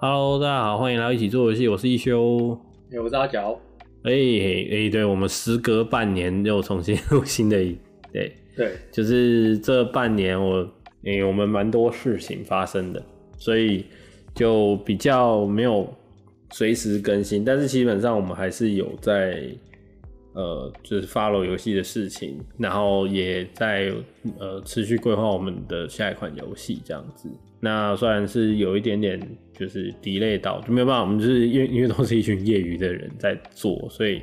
[0.00, 2.56] Hello，大家好，欢迎来到一起做游戏，我是一休，
[3.02, 3.58] 我是阿角。
[4.04, 7.76] 哎哎，对，我们时隔半年又重新录新的一，
[8.12, 10.64] 对对，就是这半年我
[11.04, 13.04] 哎我们蛮多事情发生的，
[13.38, 13.86] 所以
[14.36, 15.92] 就比较没有
[16.52, 19.42] 随时更新，但是基本上我们还是有在
[20.38, 23.92] 呃就是 follow 游戏的事情，然后也在
[24.38, 27.28] 呃持续规划我们的下一款游戏这样子。
[27.58, 29.20] 那虽然是有一点点
[29.52, 34.22] 就是 delay 到，就没有办法，我们就是因为因为都是一群业余的人在做，所以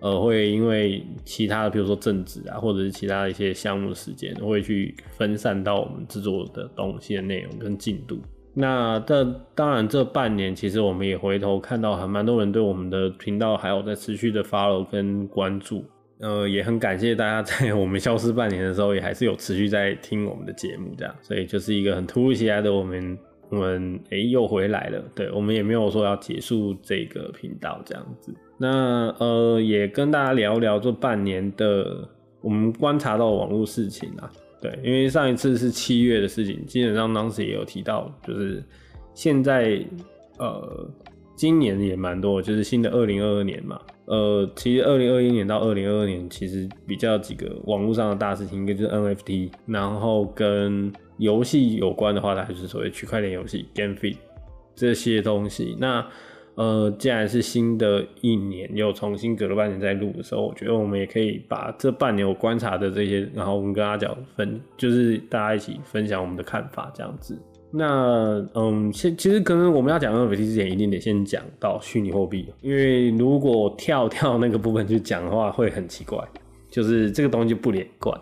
[0.00, 8.20] 呃会因为其他的，比如说政治啊，或者是其他的一些项目的时间，会去分散到我们制作的东西的内容跟进度。
[8.54, 15.84] 那这当然这半年其实我们也回头看到还蛮多人对我们的频道还有在持续的 follow 跟关注。
[16.20, 23.18] 呃，也很感谢大家在我们消失半年的时候，也还是有持续在听我们的节目，这样，所以就是一个很突如其来的，我们
[23.50, 28.32] 我们哎、又回来了，对，我们也没有说要结束这个频道这样子。
[28.56, 32.08] 那呃，也跟大家聊聊这半年的
[32.40, 34.30] 我们观察到网络事情啊，
[34.64, 38.64] 对，因为上一次是七月的事情，基本上当时也有提到，就是
[39.12, 39.84] 现在
[40.38, 40.88] 呃。
[41.36, 43.76] 今年也蛮多，就是新的二零二二年嘛。
[44.04, 54.16] 呃，其实二零二一年到二零二二年，其实比较几个网络上的大事情，一个就是 NFT，然后跟游戏有关的话，它就是所谓区块链游戏 GameFi
[54.76, 55.76] 这些东西。
[55.80, 56.06] 那
[56.56, 67.36] 呃，既然是新的一年又重新隔了半年再录的时候，我觉得我们也可以把这半年我观察的这些，然后我们跟阿角分，就是大家一起分享我们的看法，这样子。
[67.76, 76.16] 那嗯，其其实可能我们要讲 NFT 之前，一定得先讲到虚拟货币，因为如果跳跳那个部分去讲的话，会很奇怪，
[76.70, 78.16] 就是这个东西不连贯。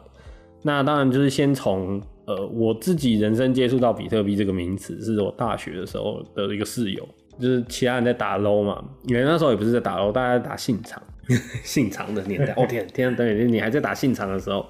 [0.62, 7.06] 那当然就是先从呃我自己人生接触到比特币这个名词，是我大学的时候的一个室友，
[7.42, 11.03] 就是其他人在打 low 嘛，因为那时候也不是在打 low，大家在打信长，
[11.64, 12.54] 信长的年代。
[12.56, 14.64] 哦天，天啊，等你，你还在打信长的时候，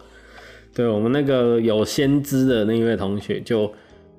[0.75, 3.72] 对我们那个有先知的那一位同学就。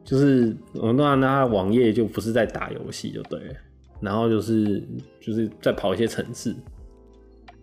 [0.06, 3.56] 就是我们当然他网页就不是在打游戏就对了，
[4.02, 4.86] 然后就是
[5.22, 6.53] 就是在跑一些城市，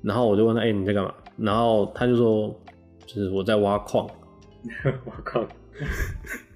[0.01, 1.13] 然后我就问他，哎、欸，你在干嘛？
[1.37, 2.59] 然后他就说，
[3.05, 4.09] 就是我在挖矿，
[5.05, 5.47] 挖矿，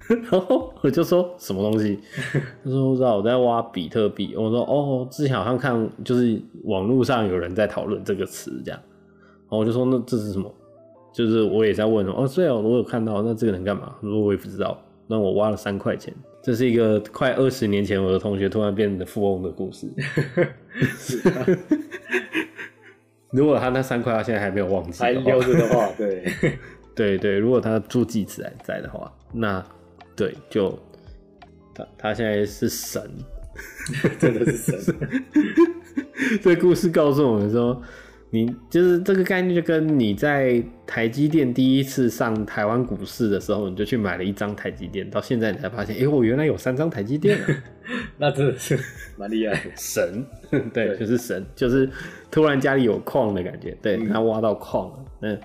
[0.31, 1.99] 然后我就说什么东西？
[2.63, 4.35] 他说不知道，我在挖比特币。
[4.35, 8.79] 我说哦，之前好像看就是网络上有人在讨论这个词这样，
[9.43, 10.53] 然后我就说那这是什么？
[11.13, 13.95] 就是我也在问哦，对哦，我有看到，那这个能干嘛？
[14.01, 14.79] 我说我也不知道。
[15.07, 16.11] 那我挖了三块钱，
[16.41, 19.87] 这是一个快二十年前我的同学突然变得富翁的故事。
[23.31, 26.23] 如果他那三块他现在还没有忘记，还留着的话，对
[26.95, 29.63] 对对，如果他助记词还在的话，那
[30.15, 30.77] 对就
[31.73, 33.01] 他他现在是神，
[34.19, 34.95] 真的是神。
[36.41, 37.81] 这故事告诉我们说。
[38.31, 47.39] 你就是这个概念，就跟你在台积电第一次上台湾股市的时候，你就去买了一张台积电，到现在你才发现，哎、欸，我原来有三张台积电，
[48.17, 48.77] 那真的是
[49.15, 51.89] 蛮厉害的，神，对，对，就是神，就是
[52.29, 55.39] 突然家里有矿的感觉，对，他挖到矿了，嗯，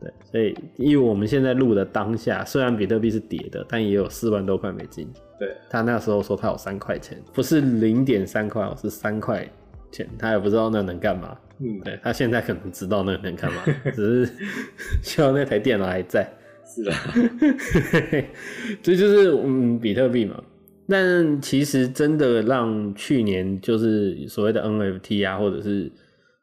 [0.00, 9.48] 对，所以因为我们现在录的当下，虽然比特币是跌的，但也有四万多块美金，对，他那时候说他有三块钱，不是零点三块，是三块
[9.90, 11.36] 钱，他也不知道那能干嘛。
[11.60, 14.32] 嗯，对，他现在可能知道那能干嘛，只是
[15.02, 16.28] 希望那台电脑还在。
[16.64, 16.92] 是的，
[18.82, 20.38] 这就是嗯比特币嘛。
[20.86, 25.90] 但其实真的让去年就是所谓的 NFT 啊，或者是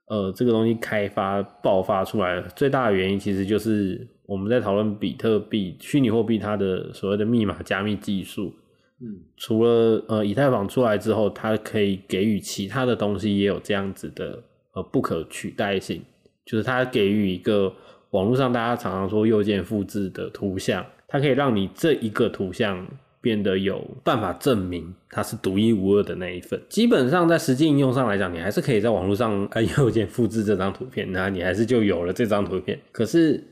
[0.07, 8.53] 呃这个东西开发爆发出来的最大的原因，其实就是我们在讨论比特币虚拟货币它的所谓的密码加密技术。
[9.01, 14.43] 嗯，除了呃以太坊出来之后，它可以给予其他的东西也有这样子的。
[14.75, 16.02] 呃，不可取代性，
[16.46, 17.73] 就是它给予一个
[18.09, 22.85] 网络上大家常常说右键复制的图像，它可以让你这一个图像
[23.25, 26.61] 变得有办法证明它是独一无二的那一份。
[26.69, 32.79] 基本上在实际应用上来讲，你还是可以在网络上按右键复制这张图片，那你还是就有了这张图片。
[32.91, 33.43] 可是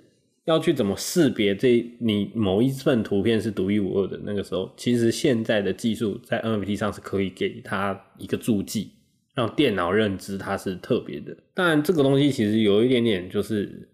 [0.46, 8.92] 要去怎么识别这你某一份图片是独一无二的那个时候，其实现在的技术在 NFT 上是可以给它一个注记。
[9.36, 13.90] 让电脑认知它是特别的，当然这个东西其实有一点点，就是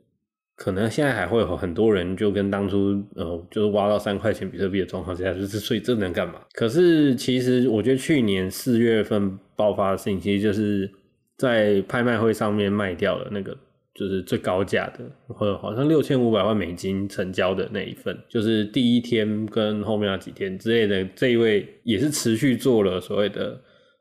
[0.59, 6.35] 可能现在还会有很多人就跟当初呃，就是挖到三块钱比特币的状况之下，就是所以这能干嘛？
[6.51, 10.91] 可是其实我觉得去年四月份爆发的事情，其实就是
[11.37, 13.55] 在拍卖会上面卖掉了那个
[13.95, 14.99] 就是最高价的，
[15.33, 23.57] 或好像六千五百万美金成交的那一份，就是第一天跟后面那几天之类的，这一位也是持续做了所谓的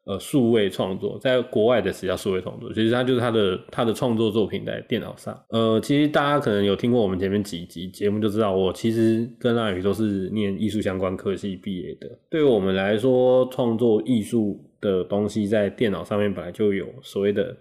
[0.08, 5.38] 呃数位创作，在国外的是叫数位创作，其实它就是他的他的创作作品在电脑上。
[5.50, 12.08] 呃，其实大家可能有听过我们前面几集节目就知道，我其实跟阿宇都是念艺术相关科系毕业的。
[12.28, 17.54] 对于我们来说，创作艺术的东西在电脑上面本来就有所谓的。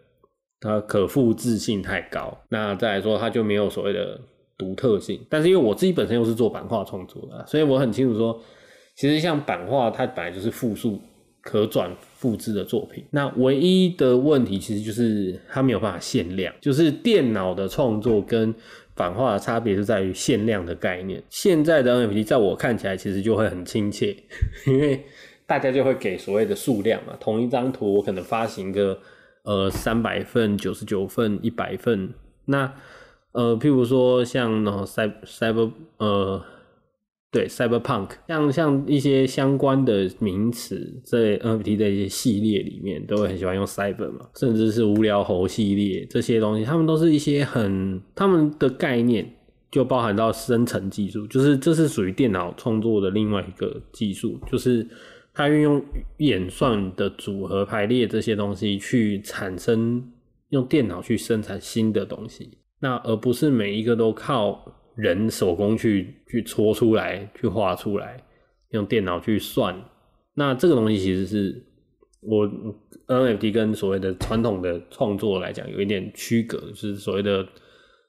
[0.59, 4.19] 它可复制性太高，那再来说它就没有所谓的
[4.57, 5.23] 独特性。
[5.29, 8.41] 但是因为我自己本身又是做版画创作的，所以我很清楚说，
[8.95, 10.99] 其实像版画它本来就是复数
[11.41, 13.03] 可转复制的作品。
[13.11, 18.53] 那唯一的问题其实就是它没有办法限量，就是电脑的创作跟
[18.95, 21.23] 版画的差别是在于限量的概念。
[21.29, 24.15] 现在的 NFT 在我看起来其实就会很亲切，
[24.65, 25.05] 因为
[25.45, 28.99] 大家就会给所谓的数量嘛，同一张图我可能发行个。
[29.43, 32.13] 呃，三百份、九十九份、一百份，
[32.47, 32.73] 那
[33.31, 36.43] 呃，譬如说像那种 cyber cyber 呃，
[37.31, 49.29] 对 cyberpunk，像像一些相关的名词，在 NFT 的一些系列里面，都会很喜欢用 cyber 嘛，甚至是无聊猴系列这些东西，他们都是一些很他们的概念
[49.71, 54.87] 就包含到生成技术，就是这是属于电脑创作的另外一个技术，就是。
[55.39, 55.79] 它运用
[56.17, 60.03] 演算的组合排列这些东西去产生，
[60.49, 64.59] 用电脑去生产新的东西，那而不是每一个都靠
[64.97, 68.21] 人手工去去搓出来、去画出来，
[68.71, 69.73] 用电脑去算。
[70.33, 71.63] 那这个东西其实是
[72.21, 72.45] 我
[73.07, 77.47] NFT 跟所谓的传统的创作来讲有一点区隔，就是所谓的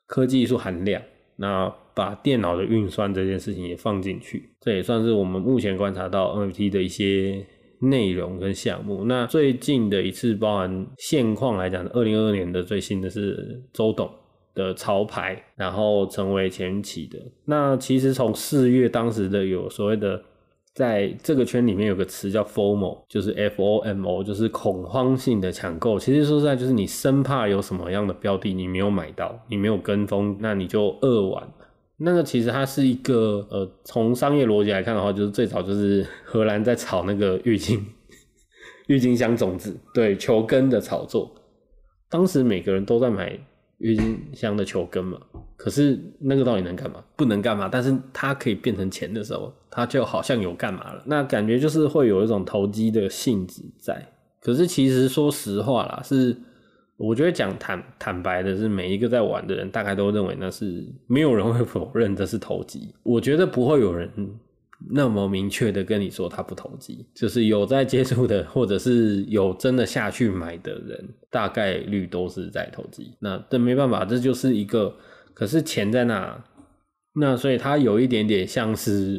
[0.07, 1.01] 科技艺术含量。
[1.37, 7.47] 那把电脑的运算这件事情也放进去，这也算是我们目前观察到 NFT 的一些
[7.81, 9.05] 内容跟项目。
[9.05, 14.11] 那最近的一次包含现况来讲，二零二二年的最新的是周董
[14.59, 17.17] 的潮牌，然后成为前期的。
[17.45, 20.21] 那其实从四月当时的有所谓的，
[20.75, 25.99] 在这个圈里面有个词叫 FOMO，就是 F O M O，就是恐慌性的抢购。
[25.99, 31.49] 其实说实在，就是你生怕有什么样的标的你没有买到，你没有跟风，那你就扼腕。
[32.01, 37.85] 那个其实它是一个呃，从商业逻辑来看的话，就是最早就是荷兰在炒那个郁金
[38.87, 41.35] 郁金香种子，对，球根的炒作。
[42.09, 43.39] 当时每个人都在买
[43.79, 45.19] 郁金香的球根嘛，
[45.57, 47.03] 可是那个到底能干嘛？
[47.17, 47.69] 不能干嘛。
[47.71, 51.03] 但是它可以变成钱的时候，它就好像有干嘛了。
[51.07, 54.07] 那感觉就是会有一种投机的性质在。
[54.41, 56.37] 可是其实说实话啦，是。
[56.97, 62.93] 我觉得讲坦坦白的是，每一个在玩的人大概都认为那是没有人会否认这是投机。
[63.05, 64.11] 我觉得不会有人
[64.91, 73.13] 那么明确的跟你说他不投机，就是有在接触的，或者是有真的下去买的人，大概率都是在投机。
[73.19, 74.95] 那这没办法，这就是一个，
[75.35, 76.45] 可是钱在那。
[77.19, 79.19] 那所以它有一点点像是，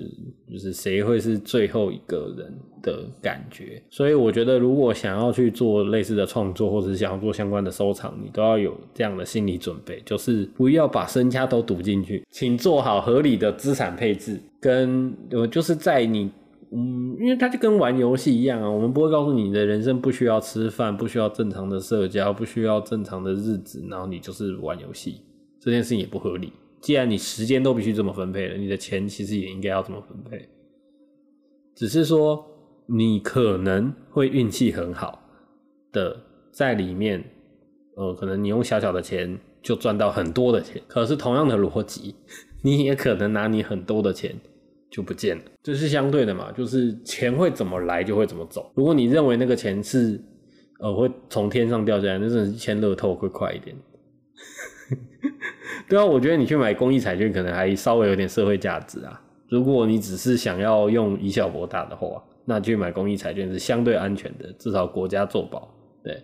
[0.49, 3.81] 就是谁会是最后一个人的感觉。
[3.89, 14.39] 所以我觉得，如果想要去做类似的创作，或者是想要做相关的收藏，你都要有这样的心理准备，就是不要把身家都赌进去，请做好合理的资产配置。
[14.61, 16.29] 跟呃，就是在你，
[16.71, 25.21] 嗯，因为它就跟玩游戏一样啊，我们不会告诉你，你的人生不需要吃饭，不需要正常的社交，不需要正常的日子，然后你就是玩游戏，
[25.59, 26.53] 这件事情也不合理。
[26.81, 30.47] 既然你时间都必须这么分配了，你的钱其实也应该要这么分配。
[31.75, 32.45] 只是说
[32.87, 35.21] 你可能会运气很好
[35.91, 36.17] 的
[36.51, 37.23] 在里面，
[37.95, 40.81] 呃，可能你用小小的钱就赚到很多的钱。
[40.87, 42.15] 可是同样的逻辑，
[42.61, 44.35] 你也可能拿你很多的钱
[44.89, 45.43] 就不见了。
[45.63, 48.71] 这是相对的嘛，就是钱会怎么来就会怎么走。
[48.75, 50.21] 如果你认为那个钱是
[50.79, 53.75] 呃会从天上掉下来，那真是签乐透会快一点。
[55.87, 59.21] 对啊，我觉得你去买公益彩券可能还稍微有点社会价值啊。
[59.47, 65.67] 如果你只是想要用以小博大的话，那去买公益彩券是相对安全的，至少国家做保。
[66.03, 66.21] 对，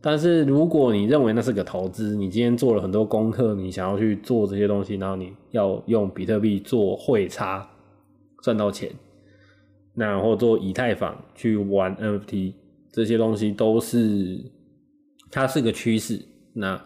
[0.00, 7.68] 但是如果你认为那是个投资，你今天做了很多功课，你想要去做这些东西，然后你要用比特币做汇差
[8.42, 8.90] 赚到钱，
[9.94, 12.54] 那或做以太坊去玩 NFT，
[12.92, 14.40] 这些东西都是
[15.30, 16.20] 它是个趋势。
[16.52, 16.80] 那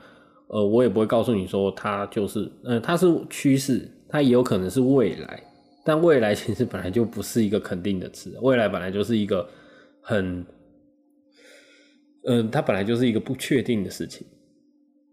[0.49, 5.43] 呃，我也不会告诉你说它就是，呃，它是趋势，它也有可能是未来，
[5.85, 9.49] 但未来其实本来就不是一个肯定的词，未来本来就是一个
[10.01, 10.45] 很，
[12.25, 14.27] 嗯、它本来就是一个不确定的事情，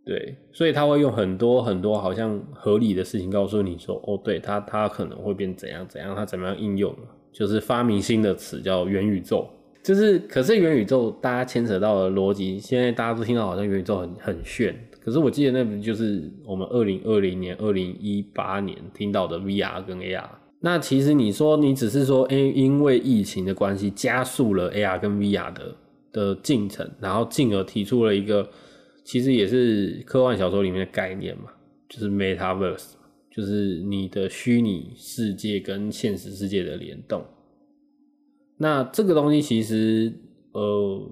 [0.05, 6.95] 对，所以他会用很多很多好像合理的事情告诉你说，哦，对，它它可能会变怎样怎样，它怎么样应用，
[7.33, 9.49] 就是发明新的词叫元宇宙。
[9.83, 20.27] 就是，可是元宇宙大家牵扯到的逻辑，现在大家都听到好像元宇宙很很炫，可是我记得那不就是我们二零二零年、二零一八年听到的 VR 跟 AR。
[20.61, 25.75] 那其实你说你只是说，哎，因为疫情的关系加速了 AR 跟 VR 的
[26.11, 28.49] 的进程，然后进而提出了一个，
[29.03, 31.51] 其实也是科幻小说里面的概念嘛，
[31.87, 32.93] 就是 Metaverse，
[33.29, 37.23] 就是你的虚拟世界跟现实世界的联动。
[38.57, 40.11] 那这个东西其实，
[40.53, 41.11] 呃，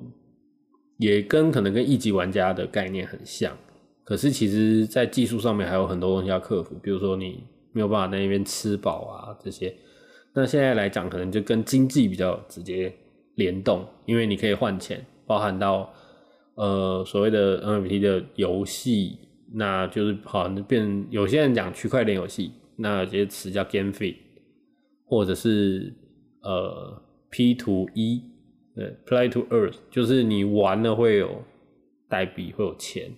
[0.97, 3.55] 也跟可能跟一级玩家的概念很像，
[4.03, 9.73] 可是其实在技术上面还有很多东西要克服，比如说你没有办法在那边吃饱啊这些。
[10.33, 12.93] 那现在来讲，可能就跟经济比较直接
[13.35, 15.93] 联动，因为你可以换钱，包含到
[16.55, 19.17] 呃所谓的 NFT 的游戏，
[19.53, 24.15] 那就是好像变有些人讲区块链游戏，那有些词叫 GameFi，
[25.05, 25.93] 或者是
[26.41, 27.01] 呃。
[27.35, 28.21] P to E，
[28.75, 31.41] 对，Play to Earth，就是你玩了会有
[32.07, 33.11] 代币，会有钱。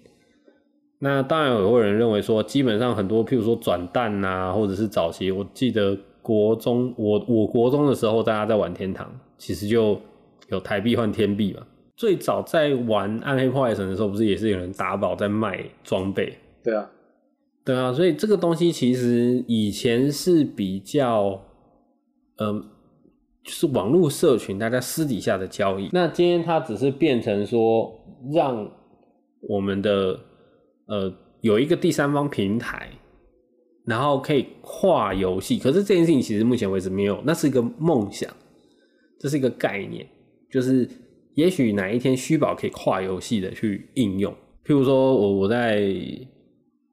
[1.00, 10.00] 那当然有人认为说，基本上很多，譬如说转蛋啊，或者是早期，我记得国中，我我国中的时候，大家在玩天堂，其实就
[10.50, 11.66] 有台币换天币嘛。
[11.96, 16.38] 最早在玩暗黑破坏神的时候，不是也是有人打宝在卖装备？
[16.64, 16.90] 对啊，
[17.64, 21.42] 对啊，所以这个东西其实以前是比较，
[22.38, 22.66] 嗯、呃。
[23.46, 27.94] 就是网络社群大家私底下的交易，那今天它只是变成说，
[28.34, 28.68] 让
[29.42, 30.20] 我们的
[30.88, 32.89] 呃有一个第三方平台，
[33.86, 35.60] 然后可以跨游戏。
[35.60, 38.30] 可是这件事情其实目前为止没有，那是一个梦想，
[39.20, 40.08] 这是一个概念，
[40.51, 40.89] 就是
[41.36, 44.34] 也许哪一天虚宝可以跨游戏的去应用。
[44.65, 45.94] 譬如说我我在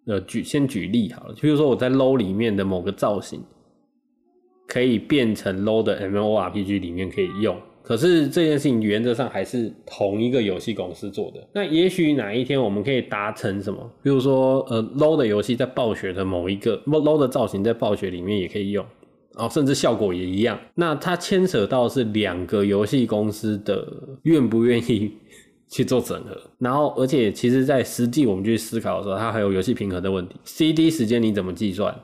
[0.06, 3.42] 呃举先举例好了，譬如说我在 low 里面的某个造型。
[4.68, 11.46] 可以变成 low 的 MMORPG 里面可以用，可是这件事情原则上还是同一个游戏公司做的。
[11.52, 13.78] 那也许哪一天我们可以达成什么？
[14.02, 18.84] 比如说，呃，low 的游戏在暴雪的某一个 low 的造型在暴雪里面也可以用，
[19.34, 20.58] 哦，甚至效果也一样。
[20.74, 23.86] 那它牵扯到是两个游戏公司的
[24.22, 25.12] 愿不愿意
[25.68, 30.36] 去做整合，然后而且其实在实际我们去思考的时候，它还有游戏平衡的问题。
[30.44, 31.98] CD 时间你怎么计算？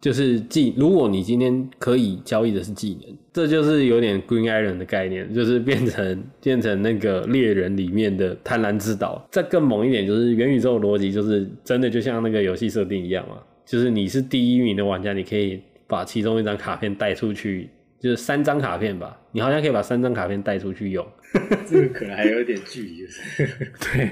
[0.00, 9.28] 就是技，如果你今天可以交易的是技能，这就是有点 Green Island 的概念，就是变成变成那个猎人里面的贪婪之岛。
[9.30, 17.68] 再更猛一点，就是元宇宙的逻辑，就是真的就像那个游戏设定一样嘛，就是你是第一名的玩家，你可以把其中一张卡片带出去，
[18.00, 21.06] 就是三张卡片吧，你好像可以把三张卡片带出去用。
[21.66, 23.46] 这个可能还有点距离，就是
[23.94, 24.10] 对。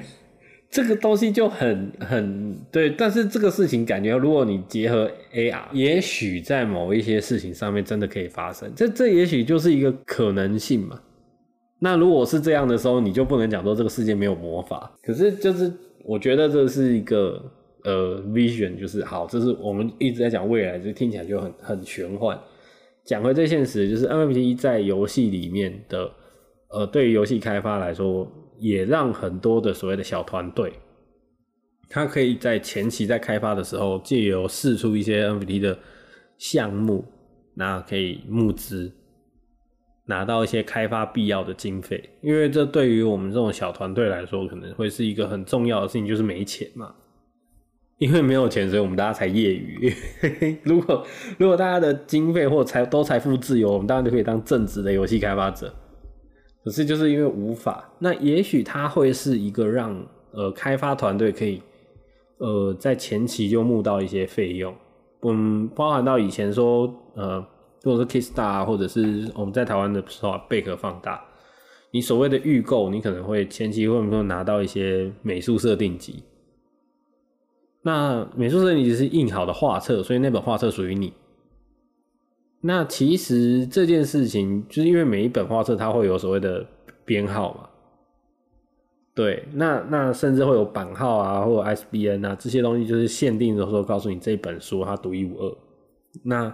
[0.70, 11.00] 这个东西就很很对，但是这个事情感觉，如果你结合 AR，也许在某一些事情上面真的可以发生，这这也许就是一个可能性嘛。
[11.78, 14.92] 那如果是这样的时候，你就不能讲说这个世界没有魔法。
[15.02, 15.72] 可是就是
[16.04, 17.42] 我觉得这是一个
[17.84, 22.38] 呃 vision，就是好，这是我们一直在讲未来，就听起来就很很玄幻。
[23.06, 26.10] 讲回最现实，就是 NFT 在游戏里面的
[26.68, 28.30] 呃，对于游戏开发来说。
[28.58, 30.72] 也让很多的所谓的小团队，
[31.88, 35.78] 他可以在前期在开发的时候，借由试出一些 NFT 的
[36.36, 37.04] 项目，
[37.54, 38.92] 那可以募资，
[40.06, 42.10] 拿到一些开发必要的经费。
[42.20, 46.94] 因为这对于我们这种小团队来说，可能会是一个很重要的事情，就是没钱嘛。
[47.98, 49.92] 因为没有钱，所以我们大家才业余。
[50.62, 51.04] 如果
[51.36, 55.74] 如果大家的经费或财都财富自由，我们当然就可以当正职的游戏开发者。
[56.68, 61.62] 可是就是因为无法，那也许它会是一个让呃开发团队可以
[62.36, 64.74] 呃在前期就募到一些费用，
[65.22, 67.42] 嗯，包含到以前说呃，
[67.82, 71.24] 如果是 Kickstar 或者是我们在台湾的时候贝壳放大，
[71.90, 76.22] 你所谓的预购，你可能会前期会不会拿到一些美术设定集？
[77.80, 81.14] 那美术设定集是印好的画册，所以那本画册属于你。
[82.60, 86.66] 那其实这件事情，就是因为每一本画册它会有所谓的
[87.04, 87.68] 编号嘛，
[89.14, 95.56] 对，那那甚至会有版号啊，或者 SBN 啊这些东西，就是限定的时候告诉你这本书它独一无二。
[96.24, 96.52] 那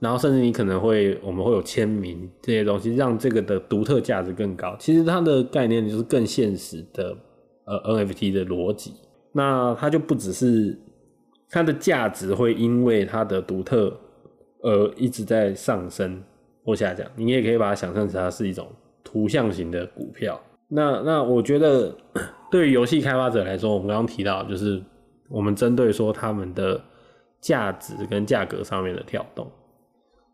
[0.00, 4.76] 然后甚至你可能会，我们会有签名这些东西，让这个的独特价值更高。
[4.80, 7.16] 其实它的概念就是更现实的
[7.64, 8.92] 呃 NFT 的逻辑。
[9.30, 10.76] 那它就不只是
[11.48, 13.96] 它的价值会因为它的独特。
[14.64, 16.22] 呃，一直在上升
[16.64, 18.66] 或下降，你也可以把它想象成它是一种
[19.04, 20.40] 图像型的股票。
[20.68, 21.94] 那那我觉得，
[22.50, 24.82] 对于游戏开发者来说，我们刚刚提到，就是
[25.28, 26.82] 我们针对说他们的
[27.40, 29.46] 价值跟价格上面的跳动。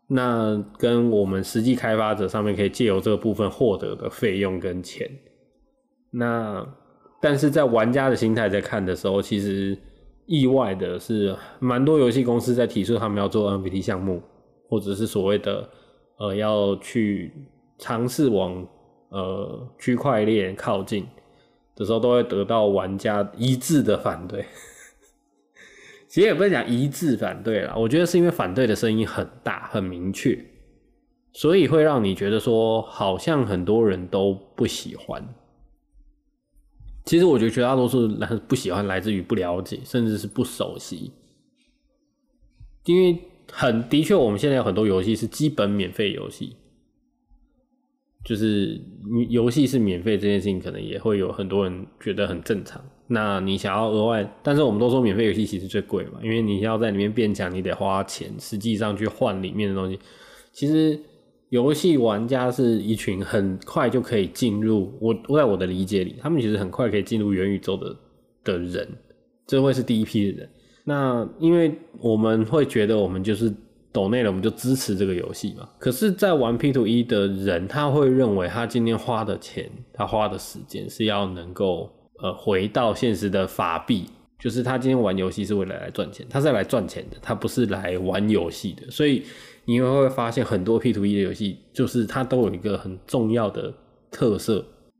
[0.07, 5.09] 那跟我们实际开发者上面可以借由这个部分获得的费用跟钱，
[6.09, 6.65] 那
[7.21, 9.77] 但是在玩家的心态在看的时候，其实
[10.25, 14.21] 意外的是，蛮多游戏公司在提出他们要做 NFT 项目，
[14.69, 15.69] 或者是所谓的
[16.17, 17.33] 呃要去
[17.77, 18.65] 尝试往
[19.09, 21.05] 呃区块链靠近
[21.75, 24.45] 的时候，都会得到玩家一致的反对。
[26.07, 30.37] 其实也不是讲一致反对啦，我觉得是因为反对的声音很大、很明确，
[31.31, 35.25] 所以会让你觉得说，好像很多人都不喜欢。
[37.05, 41.11] 其实我觉得绝大多数人不喜欢来自于不了解，甚至是不熟悉。
[42.85, 43.17] 因为
[43.51, 46.55] 很的确，我们现在有很多游戏是基本免费游戏，
[48.23, 48.79] 就是
[49.29, 52.83] 游戏是免费这件事情，可能也会有很多人觉得很正常。
[53.07, 59.99] 那你想要额外，但是我们都说免费游戏其实最贵嘛，因为你要在里面变强，你得花钱，实际上去换里面的东西。
[60.53, 60.99] 其实
[61.51, 67.95] 游戏玩家是一群很快就可以进入，我在我的理解里，他们其实很快可以进入元宇宙的
[68.43, 68.87] 的人，
[69.45, 70.49] 这会是第一批的人。
[70.83, 73.53] 那因为我们会觉得我们就是
[73.91, 75.69] 抖内了，我们就支持这个游戏嘛。
[75.77, 81.91] 可是，在玩 P2E 的人，他会认为他今天花的钱，他花的时间是要能够。
[82.23, 84.05] 呃，回到现实的法币，
[84.39, 88.91] 就是他今天玩游戏是为了来赚钱，他是来赚钱的，他不是来玩游戏的。
[88.91, 89.23] 所以
[89.65, 93.73] 你会会发现很多 P to E 的游戏，就是它都有一个很重要的
[94.09, 94.59] 特色，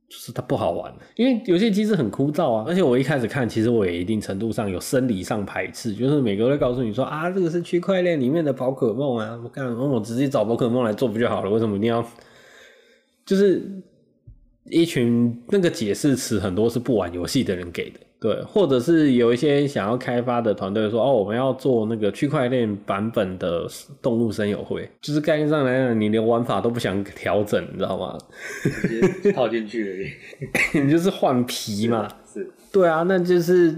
[0.10, 2.66] 就是它不好玩，因为游戏机制很枯燥啊。
[2.68, 11.50] 而且我一开始看，其实我也一定程度上有生理上排斥，就是每个人会告诉你说啊，这个是区块链里面的宝可梦啊，我干，我直接找宝可梦来做不就好了？
[11.50, 12.06] 为什么一定要
[13.26, 13.62] 就是？
[14.70, 23.68] 一群那个解释词很多是不玩游戏的人给的，对，或者是有一些想要开发的团队说，哦，我们要做那个区块链版本的
[24.00, 28.16] 动物森友会，就是概念上来讲，你连玩法都不想调整，你知道吗？
[28.62, 33.76] 直接套进去而已，你就是换皮嘛，是，是，对啊，那就是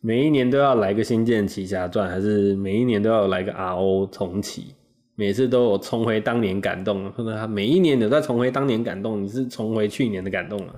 [0.00, 4.74] 每一年都要来个星舰奇侠传，还是每一年都要来个 RO 重启？
[5.16, 10.74] 每次都有重回当年感动，或者他每一年都在重回当年感动，你是重回去年的感动啊？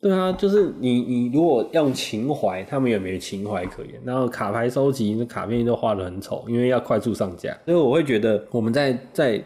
[0.00, 4.00] 对啊，就是你你如果用情怀，他们也没情怀可言。
[4.04, 7.56] 然后卡牌收集，那卡片都画的很丑，因为要快速上架。
[7.64, 9.42] 所以我会觉得我们在在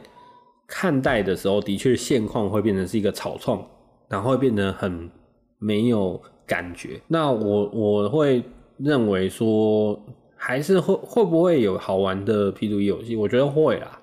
[0.67, 3.65] 看待的时候，的确现况会变成是一个草创，
[4.09, 5.11] 然后会变得很
[5.59, 7.01] 没有感觉。
[7.09, 8.43] 那我我会
[8.79, 10.01] 认为说。
[10.43, 13.15] 还是会会不会有好玩的 P2E 游戏？
[13.15, 14.01] 我觉得会啦，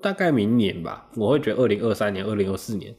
[0.00, 1.06] 大概明年吧。
[1.14, 2.94] 我会觉得二零二三年、二零二四年，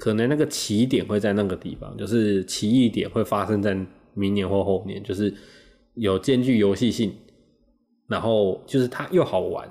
[0.00, 3.76] 可能那个起点会在那个地方，就是奇异点会发生在
[4.14, 5.32] 明年或后年，就是
[5.94, 7.12] 有兼具游戏性，
[8.08, 9.68] 然后就是它又好玩，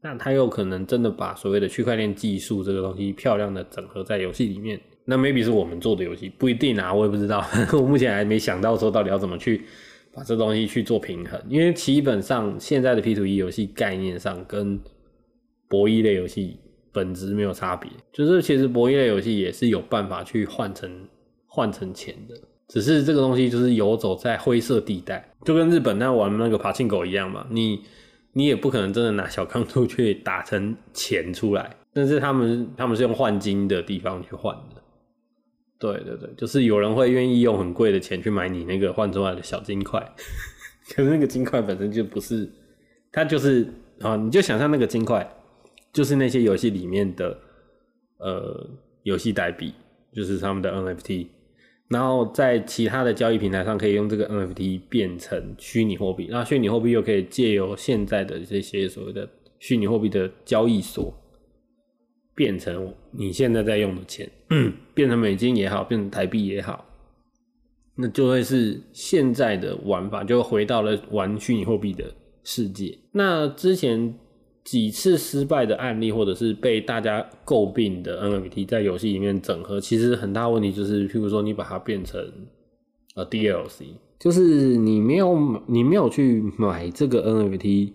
[0.00, 4.80] 那它又可能真的把所谓的区块链技术这个东西漂亮的整合在游戏里面。
[5.04, 7.44] 那 maybe 是我们做的游戏，不一定啊，我也不知道。
[7.74, 9.62] 我目前还没想到说到底要怎么去。
[10.10, 14.80] 把这东西去做平衡，因为基本上现在的 P to E 游戏概念上跟
[15.68, 16.58] 博弈类游戏
[16.98, 20.90] 本质没有差别，就是其实博弈类游戏也是有办法去换成
[21.46, 22.34] 换成钱的，
[22.66, 27.82] 只是这个东西就是游走在灰色地带，就跟日本那玩那个爬进狗一样嘛，你
[28.32, 34.82] 你也不可能真的拿小钢珠去打成钱出来，但是他们他们是用换金的地方去换的。
[35.80, 40.00] 对对对，就是有人会愿意用很贵的钱去买你那个换出来的小金块，
[40.92, 42.50] 可是那个金块本身就不是，
[43.12, 43.64] 它就是
[44.00, 45.24] 啊，你就想象那个金块，
[45.92, 47.38] 就是那些游戏里面的
[48.18, 48.70] 呃
[49.02, 49.72] 游戏代币，
[50.12, 51.26] 就是他们的 NFT，
[51.88, 61.14] 然后在其他的交易平台上可以用这个 NFT 变成虚拟货币，那虚拟货币又可以借由现在的这些所谓的虚拟货币的交易所。
[62.34, 64.30] 变成你现在在用的钱，
[64.94, 66.86] 变成美金也好，变成台币也好，
[67.96, 72.96] 那就会是现在的玩法，就回到了玩虚拟货币的世界。
[73.10, 74.14] 那之前
[74.70, 82.20] 几次失败的案例，或者是被大家诟病的 NFT 在游戏里面整合，其实很大问题就是，譬如说你把它变成
[83.14, 83.84] 呃 DLC，
[84.18, 87.92] 就是你没有你没有去买这个 NFT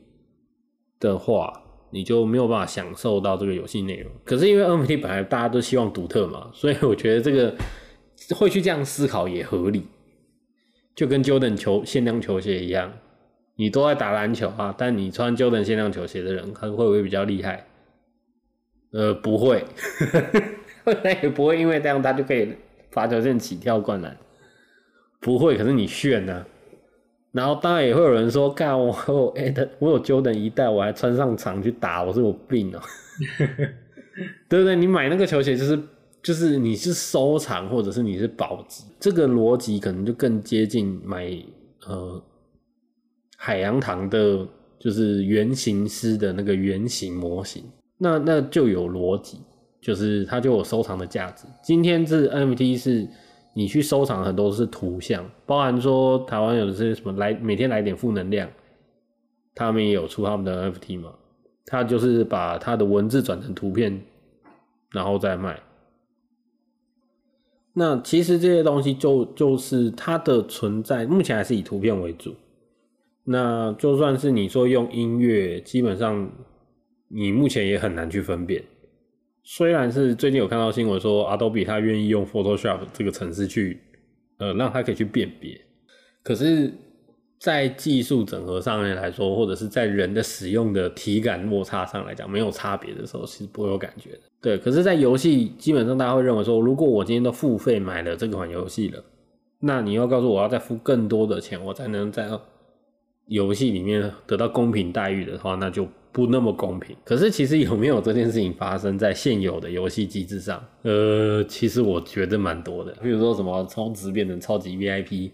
[0.99, 1.59] 的话。
[1.95, 4.12] 你就没有办法享受到这个游戏内容。
[4.25, 7.55] 可是因为 NFT 本来大家都希望独特嘛，所以我觉得这个
[8.36, 9.83] 会去这样思考也合理。
[10.95, 12.91] 就跟 Jordan 球限量球鞋一样，
[13.55, 17.65] 你都在打篮球啊，但你穿 Jordan 限量球鞋的人，他会不会比较厉害？
[18.91, 19.63] 呃，不会，
[21.03, 22.53] 那也不会因为这样他就可以
[22.91, 24.15] 罚球线起跳灌篮，
[25.19, 25.57] 不会。
[25.57, 26.47] 可是你炫呢、啊？
[27.31, 32.83] 然后当然也会有人说，干我有哎的，我有 Jordan 一代，我还穿上场去打，我是有病哦、喔，
[34.47, 34.75] 对不对？
[34.75, 35.79] 你买那个球鞋就是
[36.21, 41.27] 就是你是收藏，或者是你是保值，这个逻辑可能就更接近买
[41.87, 42.23] 呃
[43.45, 44.47] 海洋堂的，
[44.79, 47.62] 就是原型师的那个原型模型，
[47.97, 49.39] 那那就有逻辑，
[49.82, 51.45] 就是它就有收藏的价值。
[51.62, 53.08] 今天这 NFT 是。
[53.56, 58.49] 你去收藏很多是图像，包含说台湾有的是什么来每天来点负能量，
[59.53, 61.13] 他们也有出他们的 NFT 嘛，
[61.63, 64.01] 他就是把他的文字转成图片，
[64.89, 65.62] 然后再卖。
[67.73, 72.34] 那其实这些东西就就是它的存在，目前还是以图片为主。
[73.23, 76.29] 那就算是你说用音乐，基本上
[77.07, 78.63] 你目前也很难去分辨。
[79.43, 83.79] 虽然是最近有看到新闻说，Adobe 他愿意用 Photoshop 这个程式去，
[84.38, 85.59] 呃，让它可以去辨别，
[86.23, 86.73] 可是，
[87.39, 94.19] 在技术整合上面来说，或者是在人的使用的体感落差上来讲，没有差别的时候，其实不会有感觉的。
[94.41, 99.03] 对，可是，在游戏基本上大家会认为说，如果我今天都付费买了这款游戏了，
[99.59, 102.29] 那你要告诉我要再付更多的钱，我才能在
[103.27, 105.88] 游戏里面得到公平待遇的话，那就。
[106.13, 110.63] 不那么公平，可是其实有没有这件事情发生在现有的游戏机制上？
[110.83, 115.31] 呃，其实我觉得蛮多的，比如说什么充值变成超级 VIP，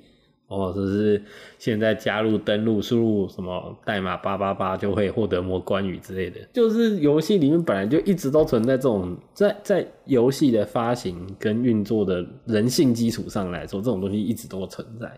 [0.48, 1.22] 或者是
[1.58, 15.12] 现在加入登录输入什么代码八八八就会获得魔关羽之类的，就是游戏里面本来就一直都存在这种，在在游戏的发行跟运作的人性基础上来说，这种东西一直都存在，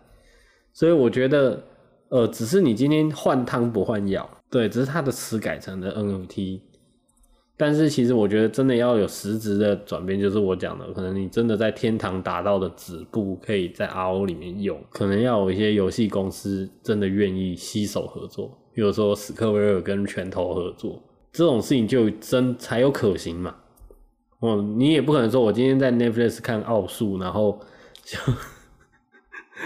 [0.74, 1.64] 所以我觉得。
[2.12, 6.60] 呃，只是你今天换汤不换药，对，只是它的词改成了 NFT，
[7.56, 23.56] 但是其实我觉得真的要有实质的转变，就是我讲的，可能你真的在天堂达到的止步，可以在 RO 里面用，可能要有一些游戏公司真的愿意携手合作，比如说史克威尔跟拳头合作，这种事情就真才有可行嘛。
[24.42, 27.58] 哦，你也不可能说我今天在 Netflix 看奥数，然后
[28.04, 28.18] 就。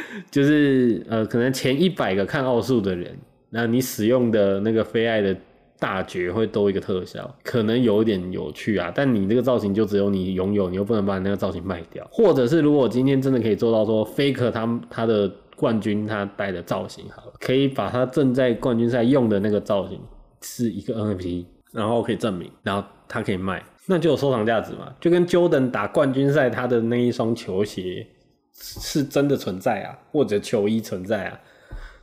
[0.31, 3.17] 就是呃，可能前一百个看奥数的人，
[3.49, 5.35] 那你使用的那个菲爱的
[5.79, 8.91] 大绝会多一个特效，可能有一点有趣啊。
[8.93, 12.07] 但你这个造型就只有你拥有，你又不能把你那个造型卖掉。
[12.11, 19.99] 或者是如果今天真的可以做到说，Faker 他他的冠军他戴的造型好了，可以把他正在冠军赛用的那个造型
[20.41, 24.93] 是一个 NFT，然后可以证明，然后他可以卖，那就有收藏价值嘛。
[24.99, 28.07] 就跟 Jordan 打冠军赛他的那一双球鞋。
[28.57, 31.39] 是真的存在啊，或者球衣存在啊。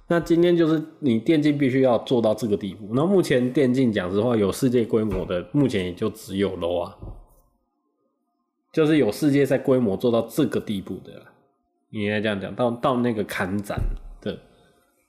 [0.08, 2.90] 那今天就是你电竞必须要做到这个地步。
[2.92, 6.96] 那目前电竞讲实话有世界规模的，目前也就只有 LOL 啊，
[8.70, 11.12] 就是有世界赛规模做到这个地步的。
[11.88, 13.80] 你应该这样讲，到到那个砍斩
[14.20, 14.38] 的，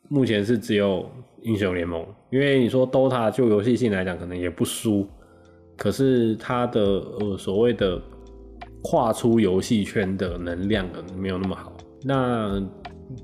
[0.08, 1.10] 目前是只有
[1.42, 2.06] 英雄联盟。
[2.30, 5.06] 因为你说 DOTA 就游戏性来讲，可能也不输，
[5.76, 8.02] 可是它的呃所谓的。
[8.84, 11.74] 跨出游戏圈的能量可能没有那么好。
[12.04, 12.62] 那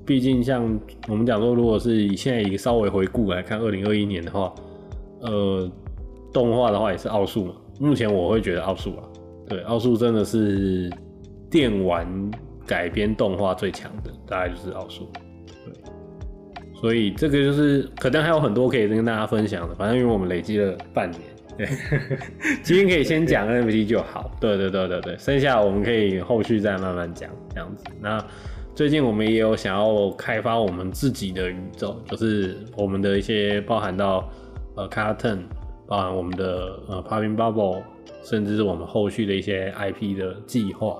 [0.06, 4.54] 毕竟像我们讲说，如果是以现在一个稍微回顾来看，二零二一年的话，
[5.20, 5.70] 呃，
[6.32, 7.54] 动画的话也是奥数嘛。
[7.78, 9.04] 目前我会觉得奥数啊，
[9.48, 10.90] 对，奥数真的是
[11.50, 12.06] 电玩
[12.66, 15.08] 改编动画最强的，大概就是奥数。
[15.46, 15.74] 对，
[16.80, 19.74] 所以这个就是可能还有很多可以跟大家分享的。
[19.74, 21.22] 反正因为我们累积了半年。
[21.56, 21.66] 对，
[22.62, 24.30] 今天可以先讲 NFT 就好。
[24.40, 27.84] 对对对对对，剩下我们可以后续再慢慢讲这样子。
[28.00, 28.24] 那
[28.74, 34.28] 最近我们也有想要开发我们自己的宇宙，就是我们的一些包含到
[34.76, 35.40] 呃 Carton，
[35.86, 37.82] 包含我们的呃 Popping Bubble，
[38.22, 40.98] 甚至是我们后续的一些 IP 的计划。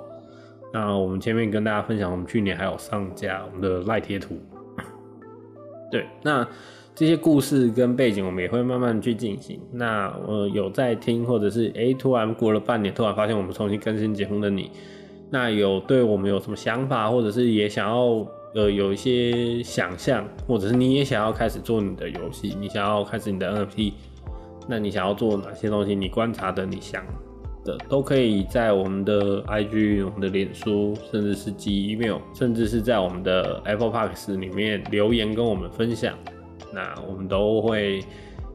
[0.73, 4.39] 那我们前面跟大家分享，我们去年还有上架我们的赖贴图。
[5.91, 6.47] 对，那。
[6.95, 9.59] 这些故事跟背景，我们也会慢慢去进行。
[9.73, 14.71] 那呃，有在听，或者是哎、突然过了半年，突然发现我们重新更新节目的你，
[15.31, 23.93] 那有对我们有什么想法，或者是也想要呃有一些想象，或者是你也想要开始做你的游戏，你想要开始你的 NFT，
[24.69, 25.95] 那你想要做哪些东西？
[25.95, 27.03] 你观察的、你想
[27.65, 36.15] 的，都可以在我们的 IG、我们的脸书，甚至是寄 email，甚至是在我们的 Apple Podcast 里面留言跟我们分享。
[36.73, 38.03] 那我们都会，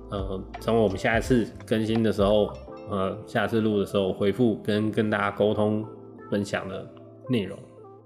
[0.10, 2.52] 呃，成为我们下一次更新的时候，
[2.90, 5.86] 呃，下次录的时候回复跟跟大家沟通
[6.30, 6.88] 分享的
[7.30, 7.58] 内容。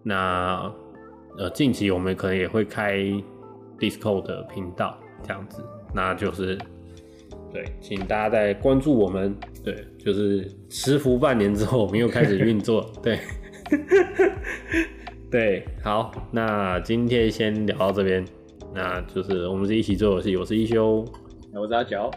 [0.01, 0.71] 那
[1.37, 2.97] 呃，近期我们可能也会开
[3.77, 5.63] Discord 的频道，这样子。
[5.93, 6.57] 那就是，
[7.53, 9.35] 对，请大家再关注我们。
[9.63, 12.91] 对，就是迟服半年之后，我们又开始运作。
[13.03, 13.19] 对，
[15.29, 18.25] 对，好，那今天先聊到这边。
[18.73, 21.03] 那就是我们是一起做游戏，我是一休，
[21.53, 22.09] 我是阿角。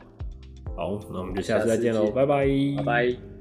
[0.77, 2.47] 好，那我们就下次再见喽，拜拜，
[2.79, 3.32] 拜拜。